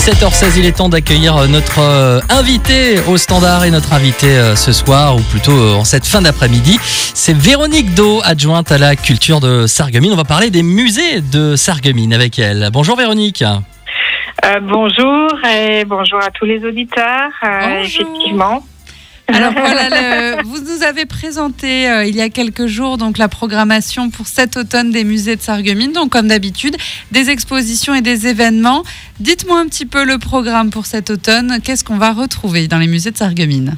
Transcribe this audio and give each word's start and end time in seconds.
7h16, 0.00 0.58
il 0.58 0.64
est 0.64 0.78
temps 0.78 0.88
d'accueillir 0.88 1.46
notre 1.46 1.80
euh, 1.80 2.20
invité 2.30 2.98
au 3.06 3.18
standard 3.18 3.66
et 3.66 3.70
notre 3.70 3.92
invité 3.92 4.28
euh, 4.28 4.56
ce 4.56 4.72
soir, 4.72 5.16
ou 5.16 5.20
plutôt 5.20 5.52
euh, 5.52 5.74
en 5.74 5.84
cette 5.84 6.06
fin 6.06 6.22
d'après-midi, 6.22 6.78
c'est 6.80 7.36
Véronique 7.36 7.94
Do, 7.94 8.22
adjointe 8.24 8.72
à 8.72 8.78
la 8.78 8.96
culture 8.96 9.40
de 9.40 9.66
Sarreguemines. 9.66 10.14
On 10.14 10.16
va 10.16 10.24
parler 10.24 10.48
des 10.48 10.62
musées 10.62 11.20
de 11.20 11.54
Sarreguemines 11.54 12.14
avec 12.14 12.38
elle. 12.38 12.70
Bonjour 12.72 12.96
Véronique. 12.96 13.44
Euh, 14.42 14.60
bonjour 14.62 15.28
et 15.44 15.84
bonjour 15.84 16.18
à 16.18 16.30
tous 16.30 16.46
les 16.46 16.64
auditeurs. 16.64 17.30
Euh, 17.44 17.82
effectivement. 17.82 18.64
Alors 19.32 19.52
voilà, 19.52 19.88
le- 19.90 20.42
vous 20.44 20.58
nous 20.60 20.82
avez 20.82 21.06
présenté 21.06 21.88
euh, 21.88 22.04
il 22.04 22.16
y 22.16 22.20
a 22.20 22.28
quelques 22.30 22.66
jours 22.66 22.98
donc 22.98 23.18
la 23.18 23.28
programmation 23.28 24.10
pour 24.10 24.26
cet 24.26 24.56
automne 24.56 24.90
des 24.90 25.04
musées 25.04 25.36
de 25.36 25.40
Sarreguemines. 25.40 25.92
Donc 25.92 26.10
comme 26.10 26.28
d'habitude, 26.28 26.76
des 27.12 27.30
expositions 27.30 27.94
et 27.94 28.00
des 28.02 28.26
événements. 28.26 28.82
Dites-moi 29.20 29.58
un 29.60 29.66
petit 29.66 29.86
peu 29.86 30.04
le 30.04 30.18
programme 30.18 30.70
pour 30.70 30.86
cet 30.86 31.10
automne. 31.10 31.58
Qu'est-ce 31.64 31.84
qu'on 31.84 31.98
va 31.98 32.12
retrouver 32.12 32.68
dans 32.68 32.78
les 32.78 32.86
musées 32.88 33.10
de 33.10 33.16
Sarreguemines? 33.16 33.76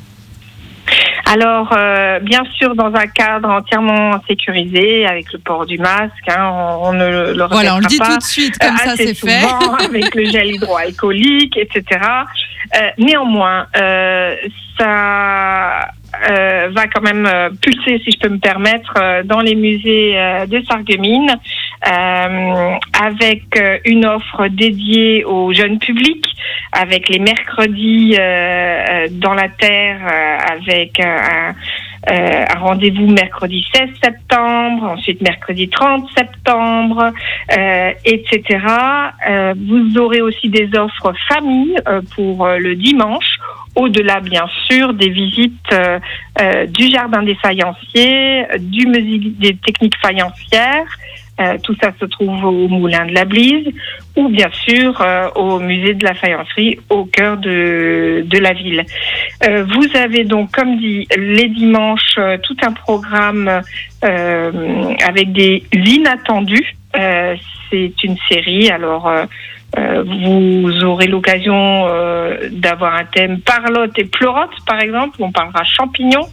Alors, 1.27 1.73
euh, 1.79 2.19
bien 2.19 2.43
sûr, 2.59 2.75
dans 2.75 2.93
un 2.95 3.07
cadre 3.07 3.49
entièrement 3.49 4.21
sécurisé, 4.29 5.07
avec 5.07 5.33
le 5.33 5.39
port 5.39 5.65
du 5.65 5.79
masque, 5.79 6.13
hein, 6.29 6.51
on, 6.53 6.89
on 6.89 6.93
ne 6.93 7.33
le 7.33 7.45
Voilà, 7.51 7.77
on 7.77 7.79
le 7.79 7.87
dit 7.87 7.97
pas. 7.97 8.09
tout 8.09 8.19
de 8.19 8.23
suite, 8.23 8.59
comme 8.59 8.77
ça 8.77 8.95
c'est 8.97 9.15
fait. 9.15 9.41
avec 9.85 10.15
le 10.15 10.25
gel 10.27 10.47
hydroalcoolique, 10.57 11.57
etc. 11.57 12.01
Euh, 12.75 12.79
néanmoins, 12.99 13.67
euh, 13.81 14.35
ça 14.79 15.89
euh, 16.31 16.69
va 16.73 16.87
quand 16.89 17.01
même 17.03 17.27
euh, 17.27 17.51
pulser, 17.61 18.01
si 18.05 18.11
je 18.13 18.19
peux 18.19 18.29
me 18.29 18.39
permettre, 18.39 18.95
euh, 18.99 19.23
dans 19.23 19.41
les 19.41 19.55
musées 19.55 20.19
euh, 20.19 20.47
de 20.47 20.63
Sarreguemines, 20.69 21.35
avec 21.85 23.43
une 23.87 24.07
offre 24.07 24.47
dédiée 24.49 25.25
au 25.25 25.53
jeune 25.53 25.79
public, 25.81 26.25
avec 26.71 27.09
les 27.09 27.19
mercredis 27.19 28.17
dans 29.19 29.35
la 29.35 29.49
terre, 29.49 29.99
avec 30.49 31.01
un 31.01 31.55
euh, 32.11 32.45
un 32.49 32.59
rendez-vous 32.59 33.07
mercredi 33.07 33.65
16 33.73 33.91
septembre, 34.03 34.85
ensuite 34.85 35.21
mercredi 35.21 35.69
30 35.69 36.09
septembre, 36.17 37.13
euh, 37.57 37.91
etc. 38.05 38.61
Euh, 39.29 39.55
vous 39.57 39.99
aurez 39.99 40.21
aussi 40.21 40.49
des 40.49 40.69
offres 40.77 41.13
famille 41.29 41.77
euh, 41.87 42.01
pour 42.15 42.45
euh, 42.45 42.59
le 42.59 42.75
dimanche, 42.75 43.39
au-delà 43.77 44.21
bien 44.21 44.47
sûr 44.69 44.95
des 44.95 45.09
visites 45.09 45.53
du 46.69 46.91
jardin 46.91 47.23
des 47.23 47.37
faïenciers, 47.37 48.47
du 48.59 48.87
musée 48.87 49.19
des 49.39 49.57
techniques 49.57 49.97
faïencières. 49.97 50.85
Euh, 51.43 51.59
tout 51.63 51.75
ça 51.83 51.93
se 51.99 52.05
trouve 52.05 52.45
au 52.45 52.69
Moulin 52.69 53.07
de 53.07 53.13
la 53.13 53.25
Blise 53.25 53.69
ou 54.17 54.29
bien 54.29 54.51
sûr 54.53 55.01
euh, 55.01 55.29
au 55.35 55.59
musée 55.59 55.95
de 55.95 56.05
la 56.05 56.15
faïencerie 56.15 56.79
au 56.89 57.05
cœur 57.05 57.37
de, 57.39 58.25
de 58.27 58.39
la 58.39 58.53
ville. 58.53 58.85
Euh, 59.47 59.65
vous 59.65 59.97
avez 59.97 60.25
donc, 60.25 60.53
comme 60.53 60.77
dit, 60.79 61.07
les 61.17 61.49
dimanches, 61.49 62.19
tout 62.43 62.57
un 62.63 62.73
programme 62.73 63.63
avec 64.03 65.33
des 65.33 65.63
inattendus. 65.73 66.77
C'est 66.95 67.95
une 68.05 68.17
série, 68.29 68.69
alors 68.71 69.11
vous 69.77 70.85
aurez 70.85 71.07
l'occasion 71.07 71.87
d'avoir 72.51 72.97
un 72.97 73.05
thème 73.05 73.41
parlotte 73.41 73.99
et 73.99 74.05
pleurote, 74.05 74.51
par 74.67 74.81
exemple, 74.81 75.17
on 75.21 75.33
parlera 75.33 75.65
champignons. 75.65 76.29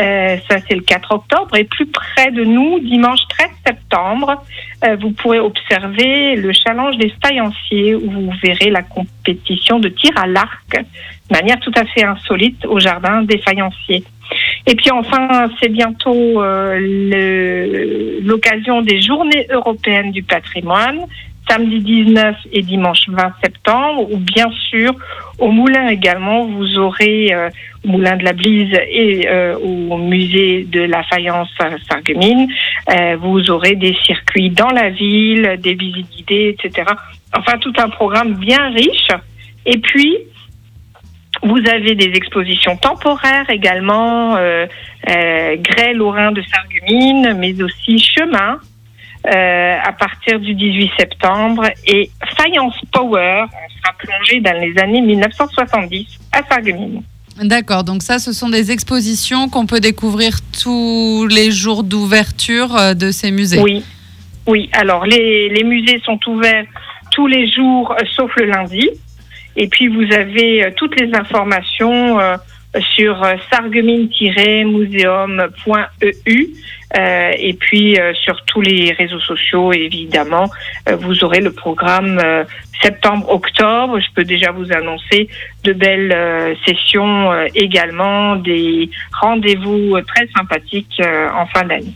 Euh, 0.00 0.36
ça, 0.48 0.56
c'est 0.66 0.74
le 0.74 0.82
4 0.82 1.12
octobre. 1.12 1.56
Et 1.56 1.64
plus 1.64 1.86
près 1.86 2.30
de 2.30 2.44
nous, 2.44 2.78
dimanche 2.80 3.20
13 3.28 3.48
septembre, 3.66 4.42
euh, 4.84 4.96
vous 4.96 5.10
pourrez 5.10 5.38
observer 5.38 6.36
le 6.36 6.52
challenge 6.52 6.96
des 6.96 7.12
faïenciers, 7.22 7.94
où 7.94 8.10
vous 8.10 8.32
verrez 8.42 8.70
la 8.70 8.82
compétition 8.82 9.78
de 9.78 9.88
tir 9.88 10.10
à 10.16 10.26
l'arc, 10.26 10.70
de 10.70 11.36
manière 11.36 11.60
tout 11.60 11.72
à 11.76 11.84
fait 11.84 12.04
insolite, 12.04 12.64
au 12.64 12.80
jardin 12.80 13.22
des 13.22 13.38
faïenciers. 13.38 14.04
Et 14.66 14.74
puis 14.74 14.90
enfin, 14.90 15.50
c'est 15.60 15.68
bientôt 15.68 16.42
euh, 16.42 18.20
l'occasion 18.22 18.80
des 18.80 19.02
journées 19.02 19.46
européennes 19.50 20.10
du 20.12 20.22
patrimoine, 20.22 21.00
samedi 21.48 21.80
19 21.80 22.36
et 22.52 22.62
dimanche 22.62 23.08
20 23.08 23.32
septembre, 23.42 24.10
ou 24.10 24.16
bien 24.18 24.50
sûr 24.70 24.94
au 25.38 25.50
Moulin 25.50 25.88
également, 25.88 26.46
vous 26.46 26.78
aurez 26.78 27.32
euh, 27.32 27.50
au 27.84 27.88
Moulin 27.88 28.16
de 28.16 28.24
la 28.24 28.32
Blise 28.32 28.72
et 28.88 29.28
euh, 29.28 29.56
au 29.58 29.96
musée 29.96 30.64
de 30.64 30.80
la 30.80 31.02
faïence 31.02 31.50
à 31.58 31.70
Sarreguemines, 31.88 32.48
euh, 32.90 33.16
vous 33.16 33.50
aurez 33.50 33.74
des 33.74 33.96
circuits 34.04 34.50
dans 34.50 34.70
la 34.70 34.90
ville, 34.90 35.58
des 35.58 35.74
visites 35.74 36.10
guidées, 36.10 36.56
etc. 36.58 36.88
Enfin, 37.36 37.58
tout 37.58 37.72
un 37.78 37.88
programme 37.88 38.34
bien 38.34 38.70
riche. 38.70 39.08
Et 39.66 39.78
puis, 39.78 40.18
vous 41.42 41.60
avez 41.68 41.94
des 41.94 42.12
expositions 42.14 42.76
temporaires 42.76 43.50
également, 43.50 44.36
euh, 44.36 44.66
euh, 45.08 45.56
Grès 45.58 45.92
Lorrain 45.92 46.30
de 46.30 46.42
Sarreguemines, 46.42 47.34
mais 47.38 47.60
aussi 47.62 47.98
Chemin 47.98 48.60
euh, 49.26 49.76
à 49.82 49.92
partir 49.92 50.40
du 50.40 50.54
18 50.54 50.90
septembre 50.98 51.64
et 51.86 52.10
Science 52.36 52.74
Power, 52.92 53.44
on 53.44 53.80
sera 53.80 53.92
plongé 53.98 54.40
dans 54.40 54.58
les 54.60 54.76
années 54.78 55.00
1970 55.00 56.06
à 56.32 56.42
Sarreguemines. 56.48 57.02
D'accord, 57.40 57.84
donc 57.84 58.02
ça 58.02 58.18
ce 58.18 58.32
sont 58.32 58.48
des 58.48 58.72
expositions 58.72 59.48
qu'on 59.48 59.66
peut 59.66 59.80
découvrir 59.80 60.38
tous 60.62 61.26
les 61.30 61.50
jours 61.50 61.84
d'ouverture 61.84 62.76
euh, 62.76 62.94
de 62.94 63.10
ces 63.10 63.30
musées. 63.30 63.60
Oui, 63.60 63.84
oui. 64.46 64.68
Alors 64.72 65.06
les, 65.06 65.48
les 65.48 65.64
musées 65.64 66.00
sont 66.04 66.18
ouverts 66.26 66.66
tous 67.12 67.26
les 67.28 67.48
jours 67.48 67.92
euh, 67.92 68.04
sauf 68.16 68.34
le 68.36 68.46
lundi. 68.46 68.90
Et 69.54 69.68
puis 69.68 69.86
vous 69.86 70.12
avez 70.12 70.72
toutes 70.76 70.98
les 70.98 71.14
informations 71.14 72.18
euh, 72.18 72.36
sur 72.80 73.22
euh, 73.22 73.34
sarreguemines-museum.eu 73.50 76.48
euh, 76.98 77.30
et 77.38 77.54
puis 77.54 77.98
euh, 77.98 78.12
sur 78.14 78.44
tous 78.44 78.60
les 78.60 78.92
réseaux 78.92 79.20
sociaux 79.20 79.72
évidemment 79.72 80.50
euh, 80.88 80.96
vous 80.96 81.24
aurez 81.24 81.40
le 81.40 81.52
programme 81.52 82.20
euh, 82.22 82.44
septembre-octobre. 82.82 83.98
Je 84.00 84.08
peux 84.14 84.24
déjà 84.24 84.50
vous 84.50 84.72
annoncer 84.72 85.28
de 85.62 85.72
belles 85.72 86.56
sessions 86.66 87.30
également, 87.54 88.34
des 88.34 88.90
rendez-vous 89.20 90.00
très 90.00 90.26
sympathiques 90.34 91.00
en 91.00 91.46
fin 91.46 91.62
d'année. 91.62 91.94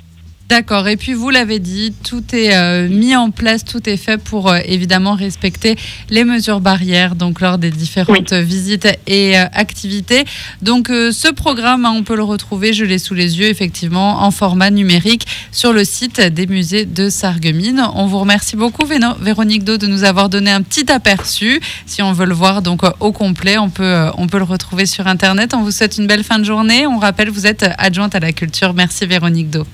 D'accord, 0.48 0.86
et 0.86 0.96
puis 0.96 1.12
vous 1.12 1.30
l'avez 1.30 1.58
dit, 1.58 1.92
tout 2.04 2.22
est 2.32 2.54
euh, 2.54 2.88
mis 2.88 3.16
en 3.16 3.32
place, 3.32 3.64
tout 3.64 3.88
est 3.88 3.96
fait 3.96 4.16
pour 4.16 4.48
euh, 4.48 4.58
évidemment 4.64 5.14
respecter 5.14 5.74
les 6.08 6.22
mesures 6.22 6.60
barrières 6.60 7.16
donc 7.16 7.40
lors 7.40 7.58
des 7.58 7.72
différentes 7.72 8.32
visites 8.32 8.86
et 9.08 9.36
euh, 9.36 9.44
activités. 9.52 10.24
Donc 10.62 10.86
ce 10.86 11.32
programme, 11.32 11.84
hein, 11.84 11.92
on 11.96 12.04
peut 12.04 12.14
le 12.14 12.22
retrouver, 12.22 12.72
je 12.72 12.84
l'ai 12.84 12.98
sous 12.98 13.14
les 13.14 13.40
yeux 13.40 13.48
effectivement, 13.48 14.22
en 14.22 14.30
format 14.30 14.70
numérique 14.70 15.26
sur 15.50 15.72
le 15.72 15.84
site 15.84 16.20
des 16.20 16.46
musées 16.46 16.84
de 16.84 17.10
Sarreguemines. 17.10 17.82
On 17.94 18.06
vous 18.06 18.20
remercie 18.20 18.54
beaucoup 18.54 18.84
Véno- 18.86 19.16
Véronique 19.20 19.64
Do 19.64 19.78
de 19.78 19.88
nous 19.88 20.04
avoir 20.04 20.28
donné 20.28 20.52
un 20.52 20.62
petit 20.62 20.92
aperçu. 20.92 21.60
Si 21.86 22.02
on 22.02 22.12
veut 22.12 22.24
le 22.26 22.34
voir 22.34 22.62
donc 22.62 22.82
au 23.00 23.10
complet, 23.10 23.58
on 23.58 23.68
peut, 23.68 24.06
on 24.16 24.28
peut 24.28 24.38
le 24.38 24.44
retrouver 24.44 24.86
sur 24.86 25.08
Internet. 25.08 25.54
On 25.54 25.62
vous 25.62 25.72
souhaite 25.72 25.98
une 25.98 26.06
belle 26.06 26.22
fin 26.22 26.38
de 26.38 26.44
journée. 26.44 26.86
On 26.86 26.98
rappelle, 26.98 27.30
vous 27.30 27.48
êtes 27.48 27.66
adjointe 27.78 28.14
à 28.14 28.20
la 28.20 28.30
culture. 28.32 28.74
Merci 28.74 29.06
Véronique 29.06 29.50
Do. 29.50 29.66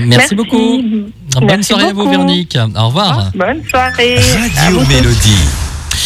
Merci, 0.00 0.34
beaucoup. 0.34 0.82
Bonne 0.82 1.46
Merci 1.46 1.68
soirée 1.68 1.88
à 1.88 1.92
vous. 1.92 2.08
Véronique. 2.08 2.56
Au 2.76 2.86
revoir. 2.86 3.30
Bonne 3.34 3.62
soirée. 3.68 4.16
Radio 4.56 4.80
Mélodie. 4.86 5.61